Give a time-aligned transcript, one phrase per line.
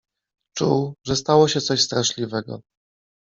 [0.57, 2.61] Czuł, że stało się coś straszliwego.